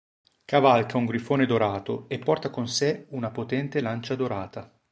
Cavalca 0.45 0.97
un 0.97 1.05
grifone 1.05 1.45
dorato 1.45 2.09
e 2.09 2.17
porta 2.17 2.49
con 2.49 2.67
sé 2.67 3.05
una 3.09 3.29
potente 3.29 3.81
lancia 3.81 4.15
dorata. 4.15 4.75